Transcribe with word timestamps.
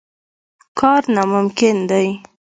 کار 0.79 1.01
ناممکن 1.15 1.77
دی. 1.89 2.07